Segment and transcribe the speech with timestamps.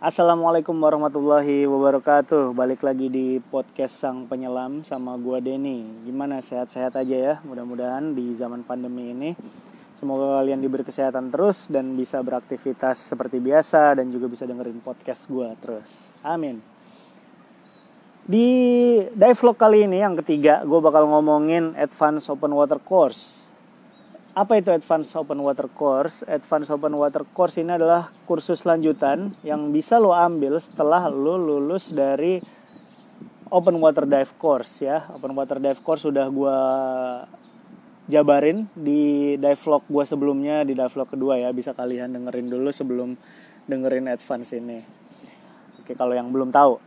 [0.00, 2.56] Assalamualaikum warahmatullahi wabarakatuh.
[2.56, 5.84] Balik lagi di podcast Sang Penyelam sama gua Denny.
[6.08, 6.40] Gimana?
[6.40, 9.36] Sehat-sehat aja ya Mudah-mudahan di zaman pandemi ini.
[9.92, 15.28] Semoga kalian diberi kesehatan terus Dan bisa beraktivitas seperti biasa Dan juga bisa dengerin podcast
[15.28, 16.16] gua terus.
[16.24, 16.64] Amin.
[18.24, 18.48] Di
[19.04, 23.39] dive vlog kali ini yang ketiga Gue bakal ngomongin Advanced Open Water Course
[24.30, 26.22] apa itu Advanced Open Water Course?
[26.22, 31.90] Advanced Open Water Course ini adalah kursus lanjutan yang bisa lo ambil setelah lo lulus
[31.90, 32.38] dari
[33.50, 35.10] Open Water Dive Course ya.
[35.10, 36.58] Open Water Dive Course sudah gue
[38.10, 41.50] jabarin di dive vlog gue sebelumnya di dive vlog kedua ya.
[41.50, 43.18] Bisa kalian dengerin dulu sebelum
[43.66, 44.78] dengerin Advance ini.
[45.82, 46.78] Oke kalau yang belum tahu.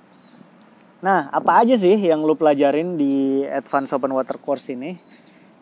[1.04, 4.96] Nah apa aja sih yang lo pelajarin di Advanced Open Water Course ini?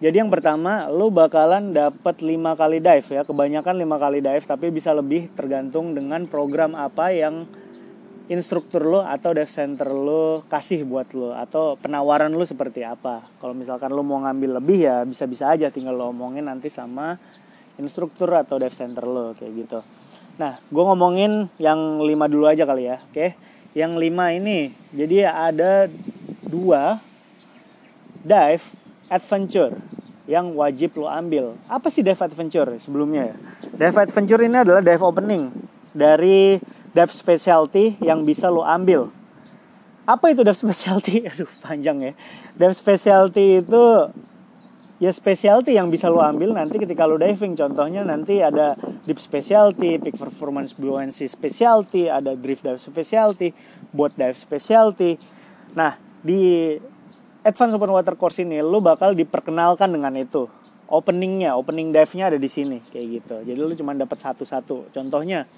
[0.01, 3.21] Jadi yang pertama lo bakalan dapat 5 kali dive ya.
[3.21, 7.45] Kebanyakan 5 kali dive tapi bisa lebih tergantung dengan program apa yang
[8.25, 13.21] instruktur lo atau dive center lo kasih buat lo atau penawaran lo seperti apa.
[13.37, 17.21] Kalau misalkan lo mau ngambil lebih ya bisa-bisa aja tinggal lo omongin nanti sama
[17.77, 19.79] instruktur atau dive center lo kayak gitu.
[20.41, 23.37] Nah, gue ngomongin yang 5 dulu aja kali ya, oke?
[23.77, 25.85] Yang 5 ini, jadi ada
[26.41, 26.97] dua
[28.25, 28.80] dive
[29.11, 29.75] adventure
[30.31, 31.59] yang wajib lo ambil.
[31.67, 33.35] Apa sih dive adventure sebelumnya ya?
[33.75, 35.51] Dive adventure ini adalah dive opening
[35.91, 36.55] dari
[36.95, 39.11] dive specialty yang bisa lo ambil.
[40.07, 41.23] Apa itu dive specialty?
[41.29, 42.11] Aduh panjang ya.
[42.55, 43.83] Dive specialty itu
[45.01, 47.57] ya specialty yang bisa lo ambil nanti ketika lo diving.
[47.59, 53.51] Contohnya nanti ada deep specialty, peak performance buoyancy specialty, ada drift dive specialty,
[53.91, 55.19] boat dive specialty.
[55.75, 56.77] Nah, di
[57.41, 60.45] Advanced Open Water Course ini lu bakal diperkenalkan dengan itu.
[60.85, 63.35] Openingnya, opening dive-nya ada di sini kayak gitu.
[63.41, 64.93] Jadi lu cuma dapat satu-satu.
[64.93, 65.49] Contohnya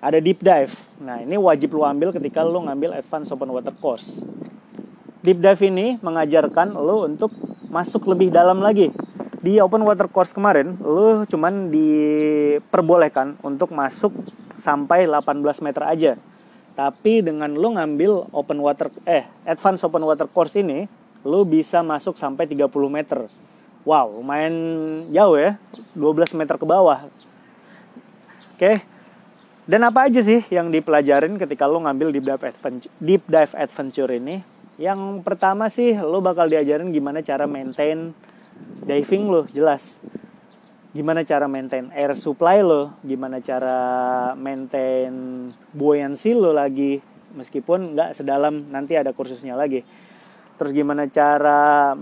[0.00, 0.72] ada deep dive.
[1.04, 4.24] Nah, ini wajib lu ambil ketika lu ngambil Advanced Open Water Course.
[5.20, 7.28] Deep dive ini mengajarkan lu untuk
[7.68, 8.88] masuk lebih dalam lagi.
[9.44, 14.16] Di Open Water Course kemarin, lu cuman diperbolehkan untuk masuk
[14.56, 16.12] sampai 18 meter aja
[16.80, 20.88] tapi dengan lu ngambil open water eh advance open water course ini,
[21.28, 23.28] lu bisa masuk sampai 30 meter.
[23.84, 24.56] Wow, lumayan
[25.12, 25.60] jauh ya.
[25.92, 27.04] 12 meter ke bawah.
[28.56, 28.80] Oke.
[29.68, 34.08] Dan apa aja sih yang dipelajarin ketika lu ngambil deep dive adventure, deep dive adventure
[34.16, 34.40] ini?
[34.80, 38.16] Yang pertama sih lu bakal diajarin gimana cara maintain
[38.88, 40.00] diving lu, jelas
[40.90, 43.78] gimana cara maintain air supply lo, gimana cara
[44.34, 45.10] maintain
[45.70, 46.98] buoyancy lo lagi,
[47.34, 49.86] meskipun nggak sedalam nanti ada kursusnya lagi.
[50.58, 51.94] Terus gimana cara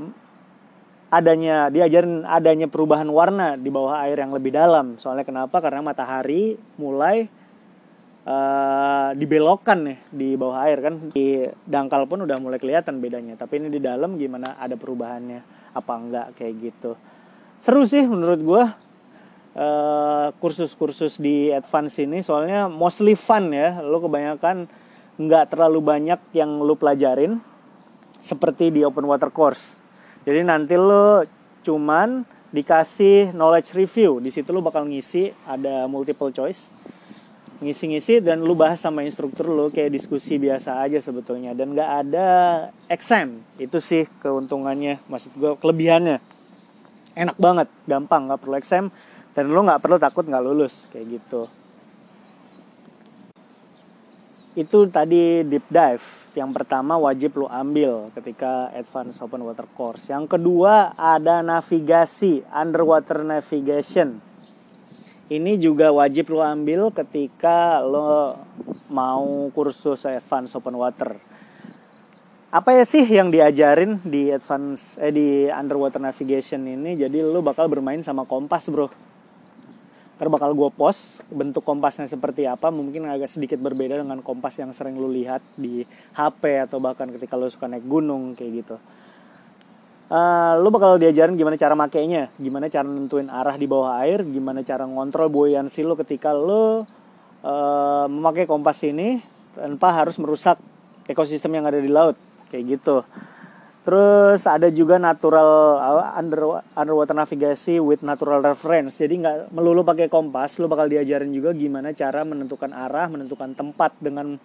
[1.08, 4.96] adanya diajarin adanya perubahan warna di bawah air yang lebih dalam.
[4.96, 5.60] Soalnya kenapa?
[5.60, 7.28] Karena matahari mulai
[8.24, 11.12] uh, dibelokkan nih di bawah air kan.
[11.12, 13.36] Di dangkal pun udah mulai kelihatan bedanya.
[13.36, 16.96] Tapi ini di dalam gimana ada perubahannya apa enggak kayak gitu
[17.58, 18.64] seru sih menurut gue
[19.58, 22.22] uh, kursus-kursus di advance ini.
[22.22, 23.82] Soalnya mostly fun ya.
[23.82, 24.70] Lo kebanyakan
[25.18, 27.42] nggak terlalu banyak yang lo pelajarin
[28.22, 29.82] seperti di open water course.
[30.22, 31.26] Jadi nanti lo
[31.66, 32.22] cuman
[32.54, 34.22] dikasih knowledge review.
[34.22, 36.70] Di situ lo bakal ngisi ada multiple choice.
[37.58, 41.58] Ngisi-ngisi dan lu bahas sama instruktur lu kayak diskusi biasa aja sebetulnya.
[41.58, 42.28] Dan nggak ada
[42.86, 43.42] exam.
[43.58, 46.37] Itu sih keuntungannya maksud gue kelebihannya
[47.18, 48.94] enak banget gampang nggak perlu exam
[49.34, 51.50] dan lo nggak perlu takut nggak lulus kayak gitu.
[54.54, 56.06] Itu tadi deep dive.
[56.38, 60.10] Yang pertama wajib lo ambil ketika advance open water course.
[60.10, 64.22] Yang kedua ada navigasi underwater navigation.
[65.28, 68.38] Ini juga wajib lo ambil ketika lo
[68.88, 71.18] mau kursus advance open water
[72.48, 76.96] apa ya sih yang diajarin di advance eh di underwater navigation ini?
[76.96, 78.88] Jadi lo bakal bermain sama kompas bro.
[80.16, 82.72] Ntar bakal gue post bentuk kompasnya seperti apa.
[82.72, 85.84] Mungkin agak sedikit berbeda dengan kompas yang sering lo lihat di
[86.16, 88.76] HP atau bahkan ketika lo suka naik gunung kayak gitu.
[90.08, 92.32] Uh, lo bakal diajarin gimana cara makainya.
[92.40, 94.24] Gimana cara nentuin arah di bawah air.
[94.24, 96.88] Gimana cara ngontrol buoyancy lo ketika lo
[97.44, 99.20] uh, memakai kompas ini
[99.52, 100.56] tanpa harus merusak
[101.04, 103.04] ekosistem yang ada di laut kayak gitu.
[103.88, 105.80] Terus ada juga natural
[106.12, 109.00] under underwater navigasi with natural reference.
[109.00, 113.96] Jadi nggak melulu pakai kompas lo bakal diajarin juga gimana cara menentukan arah menentukan tempat
[113.96, 114.36] dengan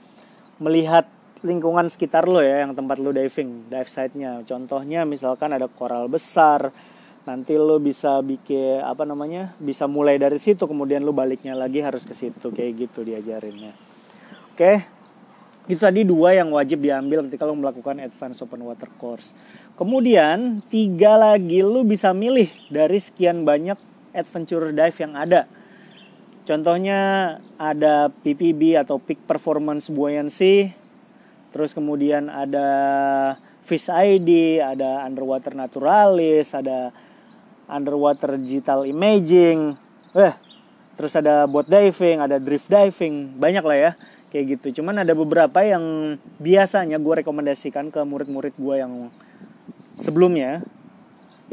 [0.63, 1.03] melihat
[1.43, 4.47] lingkungan sekitar lo ya yang tempat lo diving dive site-nya.
[4.47, 6.71] Contohnya misalkan ada koral besar
[7.27, 12.07] nanti lo bisa bikin apa namanya bisa mulai dari situ kemudian lo baliknya lagi harus
[12.07, 13.75] ke situ kayak gitu diajarinnya.
[14.55, 15.02] Oke.
[15.63, 19.31] Itu tadi dua yang wajib diambil ketika lo melakukan advance open water course.
[19.79, 23.79] Kemudian tiga lagi lo bisa milih dari sekian banyak
[24.11, 25.47] adventure dive yang ada.
[26.43, 26.99] Contohnya
[27.55, 30.75] ada PPB atau Peak Performance Buoyancy.
[31.55, 32.67] Terus kemudian ada
[33.63, 36.91] Fish ID, ada Underwater Naturalis, ada
[37.71, 39.79] Underwater Digital Imaging.
[40.11, 40.35] Eh,
[40.99, 43.91] terus ada boat diving, ada drift diving, banyak lah ya
[44.33, 44.81] kayak gitu.
[44.81, 49.13] Cuman ada beberapa yang biasanya gue rekomendasikan ke murid-murid gue yang
[49.93, 50.65] sebelumnya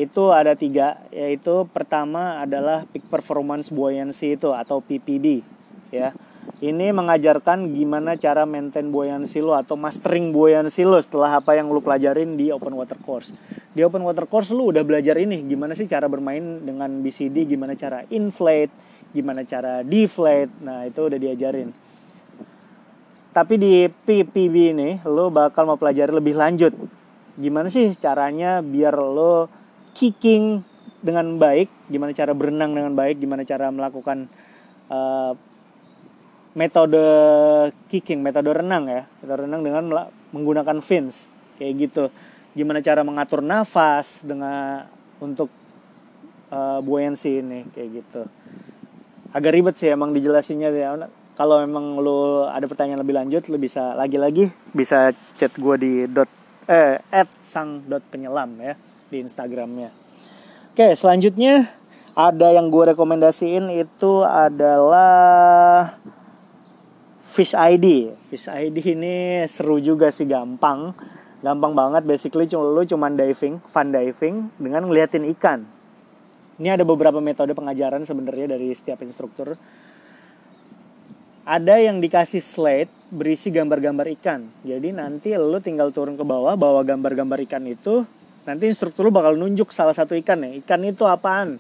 [0.00, 5.44] itu ada tiga yaitu pertama adalah peak performance buoyancy itu atau PPB
[5.92, 6.16] ya.
[6.60, 11.84] Ini mengajarkan gimana cara maintain buoyancy lo atau mastering buoyancy lo setelah apa yang lo
[11.84, 13.36] pelajarin di open water course.
[13.76, 17.76] Di open water course lo udah belajar ini gimana sih cara bermain dengan BCD gimana
[17.76, 21.68] cara inflate gimana cara deflate nah itu udah diajarin
[23.30, 26.74] tapi di PPB ini lo bakal mau pelajari lebih lanjut.
[27.38, 29.46] Gimana sih caranya biar lo
[29.94, 30.66] kicking
[31.00, 34.28] dengan baik, gimana cara berenang dengan baik, gimana cara melakukan
[34.92, 35.32] uh,
[36.52, 37.06] metode
[37.88, 39.82] kicking, metode renang ya, metode renang dengan
[40.34, 42.04] menggunakan fins kayak gitu.
[42.52, 44.90] Gimana cara mengatur nafas dengan
[45.22, 45.48] untuk
[46.50, 48.22] uh, buoyancy ini kayak gitu.
[49.30, 50.98] Agak ribet sih emang dijelasinnya ya
[51.40, 55.08] kalau memang lo ada pertanyaan lebih lanjut lo bisa lagi-lagi bisa
[55.40, 56.28] chat gue di dot
[56.68, 57.80] eh at sang
[58.12, 58.76] penyelam ya
[59.08, 59.88] di instagramnya.
[60.76, 61.64] Oke selanjutnya
[62.12, 65.96] ada yang gue rekomendasiin itu adalah
[67.32, 70.92] Fish ID Fish ID ini seru juga sih gampang.
[71.40, 75.64] Gampang banget basically cuma lo cuman diving fun diving dengan ngeliatin ikan.
[76.60, 79.56] Ini ada beberapa metode pengajaran sebenarnya dari setiap instruktur
[81.44, 84.46] ada yang dikasih slide berisi gambar-gambar ikan.
[84.62, 88.04] Jadi nanti lo tinggal turun ke bawah bawa gambar-gambar ikan itu.
[88.44, 90.50] Nanti instruktur lo bakal nunjuk salah satu ikan ya.
[90.60, 91.58] Ikan itu apaan?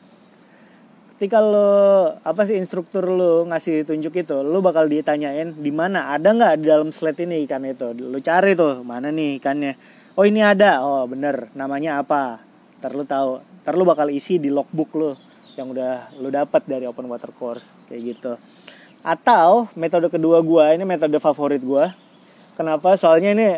[1.16, 6.32] Ketika lo apa sih instruktur lo ngasih tunjuk itu, lo bakal ditanyain di mana ada
[6.32, 7.92] nggak di dalam slide ini ikan itu.
[7.92, 9.76] Lo cari tuh mana nih ikannya.
[10.16, 10.80] Oh ini ada.
[10.80, 11.52] Oh bener.
[11.52, 12.40] Namanya apa?
[12.80, 13.30] Ntar lo tahu.
[13.64, 15.12] Ntar lo bakal isi di logbook lo
[15.60, 18.32] yang udah lo dapat dari open water course kayak gitu.
[19.00, 21.84] Atau metode kedua gue ini metode favorit gue.
[22.52, 22.92] Kenapa?
[23.00, 23.48] Soalnya ini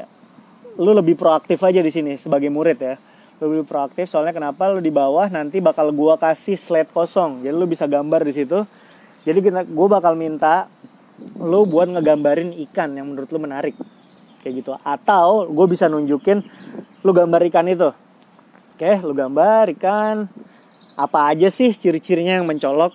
[0.78, 2.94] lu lebih proaktif aja di sini sebagai murid ya.
[3.42, 7.42] Lu lebih proaktif soalnya kenapa lu di bawah nanti bakal gue kasih slide kosong.
[7.42, 8.62] Jadi lu bisa gambar di situ.
[9.26, 10.70] Jadi gue bakal minta
[11.38, 13.74] lu buat ngegambarin ikan yang menurut lu menarik.
[14.46, 14.72] Kayak gitu.
[14.86, 16.38] Atau gue bisa nunjukin
[17.02, 17.90] lu gambar ikan itu.
[18.78, 20.30] Oke, lu gambar ikan
[20.94, 22.94] apa aja sih ciri-cirinya yang mencolok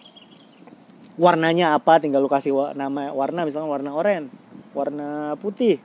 [1.17, 4.29] warnanya apa tinggal lu kasih nama warna misalnya warna oranye
[4.77, 5.81] warna putih.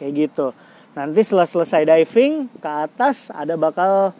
[0.00, 0.46] Kayak gitu.
[0.96, 4.16] Nanti setelah selesai diving ke atas ada bakal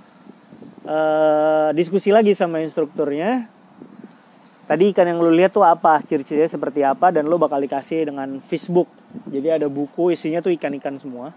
[0.84, 3.48] uh, diskusi lagi sama instrukturnya.
[4.68, 8.38] Tadi ikan yang lu lihat tuh apa ciri-cirinya seperti apa dan lu bakal dikasih dengan
[8.38, 8.86] Facebook
[9.26, 11.34] jadi ada buku isinya tuh ikan-ikan semua.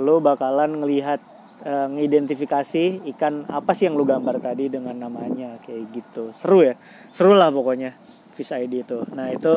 [0.00, 1.20] Lu bakalan ngelihat
[1.68, 6.32] uh, ngidentifikasi ikan apa sih yang lu gambar tadi dengan namanya kayak gitu.
[6.32, 6.80] Seru ya?
[7.12, 7.92] Seru lah pokoknya
[8.34, 9.02] Fish ID itu.
[9.12, 9.52] Nah itu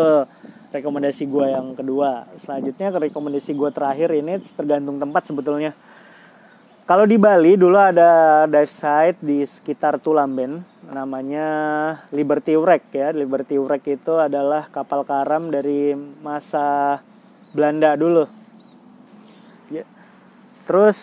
[0.73, 2.25] rekomendasi gue yang kedua.
[2.33, 5.77] Selanjutnya ke rekomendasi gue terakhir ini tergantung tempat sebetulnya.
[6.83, 11.47] Kalau di Bali dulu ada dive site di sekitar Tulamben namanya
[12.11, 13.15] Liberty Wreck ya.
[13.15, 16.99] Liberty Wreck itu adalah kapal karam dari masa
[17.55, 18.27] Belanda dulu.
[19.71, 19.87] Ya.
[20.67, 20.99] Terus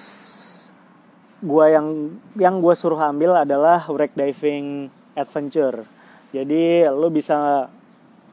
[1.41, 5.89] gua yang yang gue suruh ambil adalah wreck diving adventure
[6.31, 7.67] jadi lo bisa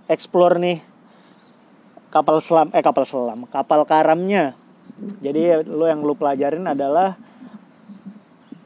[0.05, 0.77] explore nih
[2.13, 4.55] kapal selam eh kapal selam, kapal karamnya.
[5.21, 7.19] Jadi lo yang lo pelajarin adalah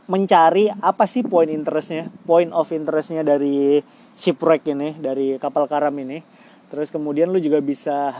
[0.08, 3.80] mencari apa sih point interestnya, point of interestnya dari
[4.16, 6.20] shipwreck ini, dari kapal karam ini.
[6.72, 8.12] Terus kemudian lo juga bisa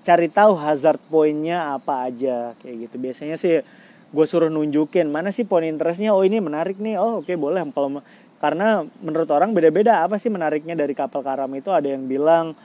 [0.00, 2.96] cari tahu hazard pointnya apa aja kayak gitu.
[2.98, 3.62] Biasanya sih
[4.10, 6.12] gue suruh nunjukin mana sih point interestnya.
[6.14, 6.98] Oh ini menarik nih.
[6.98, 7.62] Oh oke okay, boleh.
[7.70, 8.02] Kalau
[8.40, 11.68] karena menurut orang beda-beda apa sih menariknya dari kapal karam itu?
[11.68, 12.56] Ada yang bilang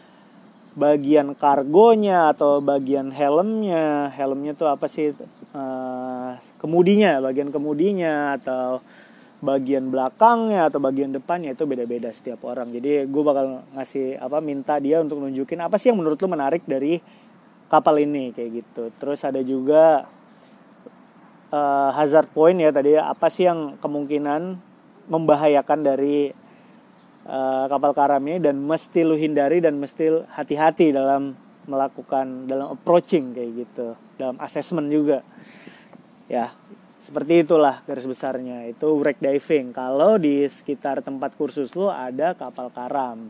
[0.71, 4.07] bagian kargonya atau bagian helmnya.
[4.15, 5.11] Helmnya tuh apa sih?
[5.51, 8.79] Uh, kemudinya bagian kemudinya atau
[9.43, 12.71] bagian belakangnya atau bagian depannya itu beda-beda setiap orang.
[12.71, 16.63] Jadi gue bakal ngasih apa minta dia untuk nunjukin apa sih yang menurut lo menarik
[16.63, 17.03] dari
[17.67, 18.83] kapal ini kayak gitu.
[18.95, 20.07] Terus ada juga
[21.51, 24.74] uh, hazard point ya tadi apa sih yang kemungkinan
[25.05, 26.33] membahayakan dari
[27.25, 33.33] uh, kapal karam ini dan mesti lu hindari dan mesti hati-hati dalam melakukan dalam approaching
[33.33, 35.25] kayak gitu dalam assessment juga.
[36.29, 36.53] Ya
[37.05, 38.65] seperti itulah garis besarnya.
[38.65, 39.77] Itu wreck diving.
[39.77, 43.29] Kalau di sekitar tempat kursus lo ada kapal karam.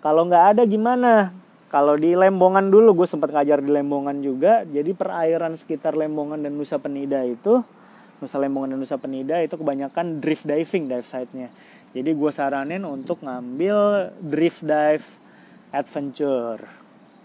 [0.00, 1.32] Kalau nggak ada gimana?
[1.68, 4.64] Kalau di Lembongan dulu gue sempat ngajar di Lembongan juga.
[4.64, 7.60] Jadi perairan sekitar Lembongan dan Nusa Penida itu
[8.22, 11.50] Nusa Lembongan dan Nusa Penida itu kebanyakan drift diving dive site-nya.
[11.90, 15.02] Jadi gue saranin untuk ngambil drift dive
[15.74, 16.62] adventure.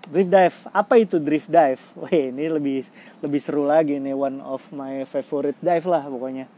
[0.09, 1.77] Drift dive apa itu drift dive?
[2.01, 2.81] Wah ini lebih
[3.21, 6.49] lebih seru lagi nih one of my favorite dive lah pokoknya.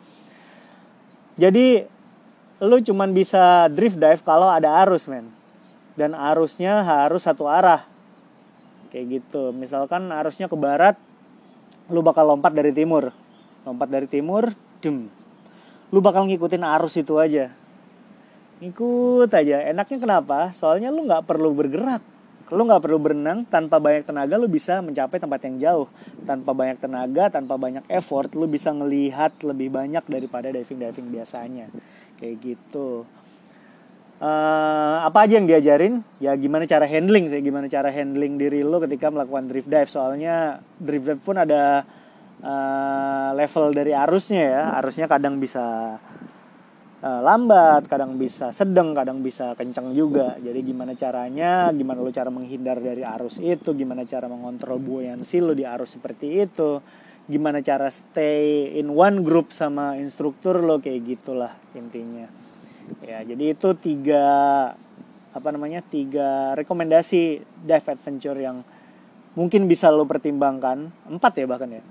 [1.35, 1.83] Jadi
[2.63, 5.27] lu cuman bisa drift dive kalau ada arus men.
[5.99, 7.83] Dan arusnya harus satu arah.
[8.87, 9.51] Kayak gitu.
[9.51, 10.95] Misalkan arusnya ke barat
[11.91, 13.11] lu bakal lompat dari timur
[13.69, 14.49] lompat dari timur
[14.81, 15.05] dem.
[15.93, 17.53] Lu bakal ngikutin arus itu aja.
[18.59, 19.63] Ikut aja.
[19.71, 20.51] Enaknya kenapa?
[20.51, 22.03] Soalnya lu nggak perlu bergerak.
[22.49, 23.45] Lu nggak perlu berenang.
[23.45, 25.87] Tanpa banyak tenaga lu bisa mencapai tempat yang jauh.
[26.25, 31.71] Tanpa banyak tenaga tanpa banyak effort lu bisa ngelihat lebih banyak daripada diving diving biasanya.
[32.19, 33.05] Kayak gitu.
[34.19, 36.03] Uh, apa aja yang diajarin?
[36.19, 37.39] Ya gimana cara handling sih.
[37.39, 39.87] Gimana cara handling diri lu ketika melakukan drift dive.
[39.87, 41.87] Soalnya drift dive pun ada
[42.43, 45.97] uh, level dari arusnya ya arusnya kadang bisa
[47.03, 50.35] uh, lambat, kadang bisa sedang, kadang bisa kencang juga.
[50.39, 55.55] Jadi gimana caranya, gimana lo cara menghindar dari arus itu, gimana cara mengontrol buoyancy lo
[55.55, 56.83] di arus seperti itu,
[57.29, 62.27] gimana cara stay in one group sama instruktur lo kayak gitulah intinya.
[63.05, 64.25] Ya, jadi itu tiga
[65.29, 65.85] apa namanya?
[65.85, 68.65] tiga rekomendasi dive adventure yang
[69.37, 71.83] mungkin bisa lo pertimbangkan, empat ya bahkan ya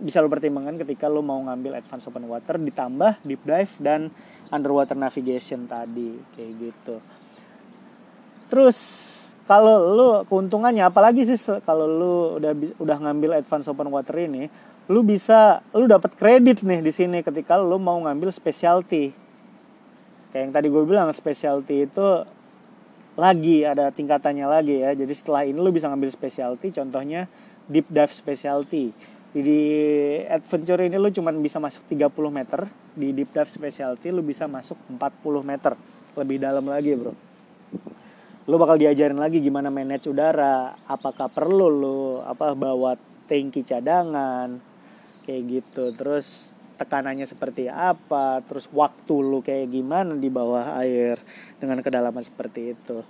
[0.00, 4.08] bisa lo pertimbangkan ketika lo mau ngambil advance open water ditambah deep dive dan
[4.48, 6.96] underwater navigation tadi kayak gitu.
[8.48, 8.78] Terus
[9.44, 14.48] kalau lo keuntungannya apalagi sih kalau lo udah udah ngambil advance open water ini
[14.90, 19.12] lo bisa lo dapat kredit nih di sini ketika lo mau ngambil specialty.
[20.30, 22.06] Kayak yang tadi gue bilang specialty itu
[23.18, 24.96] lagi ada tingkatannya lagi ya.
[24.96, 27.28] Jadi setelah ini lo bisa ngambil specialty contohnya
[27.68, 28.90] deep dive specialty
[29.30, 29.62] di
[30.26, 32.66] adventure ini lu cuma bisa masuk 30 meter.
[32.98, 35.78] Di deep dive specialty lu bisa masuk 40 meter.
[36.18, 37.14] Lebih dalam lagi bro.
[38.50, 42.98] Lu bakal diajarin lagi gimana manage udara apakah perlu lu apa bawa
[43.30, 44.58] tangki cadangan
[45.22, 45.94] kayak gitu.
[45.94, 51.22] Terus tekanannya seperti apa terus waktu lu kayak gimana di bawah air
[51.62, 53.06] dengan kedalaman seperti itu.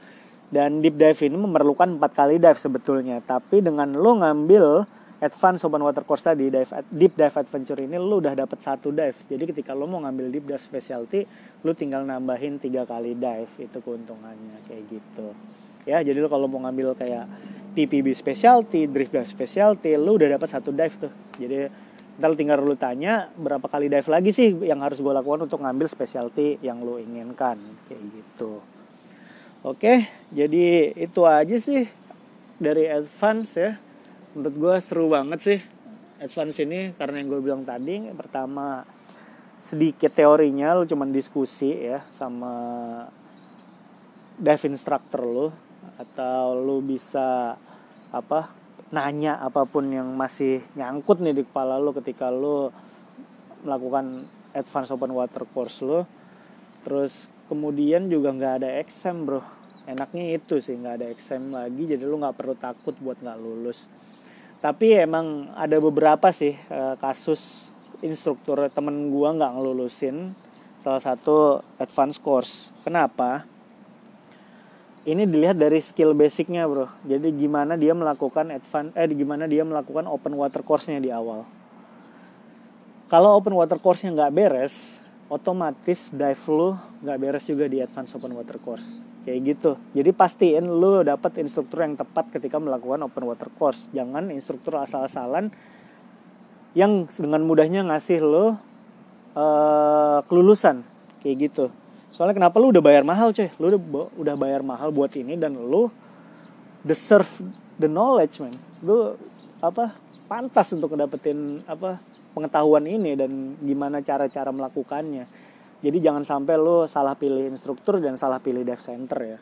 [0.52, 3.24] Dan deep dive ini memerlukan empat kali dive sebetulnya.
[3.24, 8.24] Tapi dengan lu ngambil advance open water course tadi dive deep dive adventure ini lu
[8.24, 9.16] udah dapat satu dive.
[9.28, 11.28] Jadi ketika lu mau ngambil deep dive specialty
[11.60, 13.52] lu tinggal nambahin tiga kali dive.
[13.60, 15.36] Itu keuntungannya kayak gitu.
[15.84, 17.28] Ya jadi lu kalau mau ngambil kayak
[17.76, 21.12] PPB specialty drift dive specialty lu udah dapat satu dive tuh.
[21.36, 21.68] Jadi
[22.16, 25.84] ntar tinggal lu tanya berapa kali dive lagi sih yang harus gue lakukan untuk ngambil
[25.88, 27.60] specialty yang lu inginkan?
[27.92, 28.64] Kayak gitu.
[29.68, 31.84] Oke jadi itu aja sih
[32.56, 33.76] dari advance ya
[34.34, 35.58] menurut gue seru banget sih
[36.20, 36.92] advance ini.
[36.94, 38.84] Karena yang gue bilang tadi pertama
[39.60, 42.52] sedikit teorinya lu cuman diskusi ya sama
[44.40, 45.46] dive instructor lu
[46.00, 47.60] atau lu bisa
[48.08, 48.48] apa
[48.88, 52.72] nanya apa pun yang masih nyangkut nih di kepala lu ketika lu
[53.60, 54.24] melakukan
[54.56, 56.06] advance open water course lu.
[56.80, 59.42] Terus kemudian juga nggak ada exam bro.
[59.84, 63.99] Enaknya itu sih nggak ada exam lagi jadi lu nggak perlu takut buat nggak lulus
[64.60, 67.72] tapi emang ada beberapa sih uh, kasus
[68.04, 70.36] instruktur temen gua nggak ngelulusin
[70.80, 72.72] salah satu advance course.
[72.84, 73.44] Kenapa?
[75.04, 76.88] Ini dilihat dari skill basicnya bro.
[77.08, 81.48] Jadi gimana dia melakukan advance eh gimana dia melakukan open water course-nya di awal.
[83.08, 85.00] Kalau open water course-nya nggak beres
[85.30, 86.74] otomatis dive lu
[87.06, 89.70] nggak beres juga di advance open water course kayak gitu.
[89.92, 93.88] Jadi pastiin lu dapat instruktur yang tepat ketika melakukan open water course.
[93.92, 95.52] Jangan instruktur asal-asalan
[96.72, 98.46] yang dengan mudahnya ngasih lo
[99.36, 100.82] uh, kelulusan.
[101.20, 101.64] Kayak gitu.
[102.10, 103.52] Soalnya kenapa lu udah bayar mahal cuy?
[103.60, 103.80] Lu udah
[104.16, 105.92] udah bayar mahal buat ini dan lu
[106.82, 107.28] deserve
[107.76, 108.56] the knowledge man.
[108.80, 109.14] Lu
[109.60, 109.92] apa
[110.24, 112.00] pantas untuk dapetin apa
[112.32, 115.49] pengetahuan ini dan gimana cara-cara melakukannya
[115.80, 119.38] jadi jangan sampai lo salah pilih instruktur dan salah pilih dev center ya.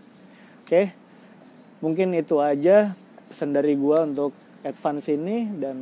[0.62, 0.83] Oke.
[1.83, 2.95] Mungkin itu aja
[3.30, 5.78] pesan dari gue untuk advance ini dan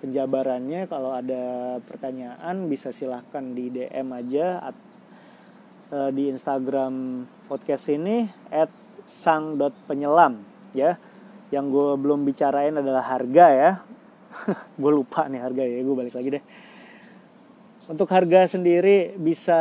[0.00, 4.76] penjabarannya kalau ada pertanyaan bisa silahkan di DM aja at,
[5.92, 8.70] uh, di Instagram podcast ini at
[9.08, 10.40] sang.penyelam
[10.76, 10.96] ya
[11.48, 13.70] yang gue belum bicarain adalah harga ya
[14.80, 16.44] gue lupa nih harga ya gue balik lagi deh
[17.88, 19.56] untuk harga sendiri bisa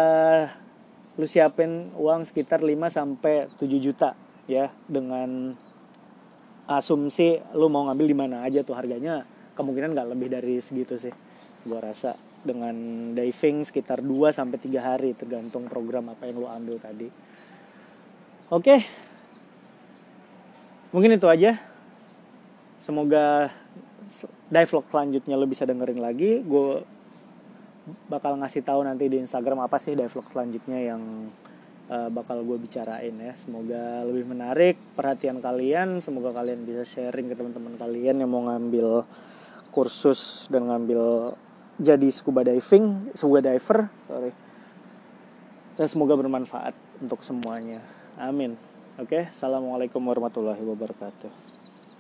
[1.15, 4.13] lu siapin uang sekitar 5 sampai 7 juta
[4.45, 4.69] ya.
[4.85, 5.55] Dengan
[6.67, 9.23] asumsi lu mau ngambil di mana aja tuh harganya
[9.55, 11.15] kemungkinan nggak lebih dari segitu sih
[11.63, 12.19] gue rasa.
[12.43, 12.75] Dengan
[13.15, 17.07] diving sekitar 2 sampai 3 hari tergantung program apa yang lu ambil tadi.
[18.51, 18.83] Oke.
[20.91, 21.59] Mungkin itu aja.
[22.77, 23.49] Semoga
[24.47, 26.45] dive vlog selanjutnya lo bisa dengerin lagi.
[26.45, 26.85] Gue
[28.11, 31.31] bakal ngasih tahu nanti di Instagram apa sih dive vlog selanjutnya yang
[31.87, 33.33] uh, bakal gue bicarain ya.
[33.39, 39.07] Semoga lebih menarik perhatian kalian semoga kalian bisa sharing ke teman-teman kalian yang mau ngambil
[39.71, 41.33] kursus dan ngambil
[41.77, 44.31] jadi scuba diving scuba diver sorry.
[45.77, 46.73] Dan semoga bermanfaat
[47.05, 47.85] untuk semuanya.
[48.17, 48.57] Amin.
[48.97, 51.46] Oke assalamualaikum warahmatullahi wabarakatuh